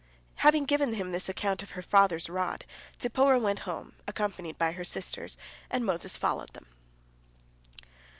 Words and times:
Having 0.37 0.63
given 0.63 0.93
him 0.95 1.11
this 1.11 1.29
account 1.29 1.61
of 1.61 1.77
her 1.77 1.83
father's 1.83 2.27
rod, 2.27 2.65
Zipporah 2.99 3.37
went 3.39 3.59
home, 3.69 3.93
accompanied 4.07 4.57
by 4.57 4.71
her 4.71 4.83
sisters, 4.83 5.37
and 5.69 5.85
Moses 5.85 6.17
followed 6.17 6.49
them. 6.53 6.65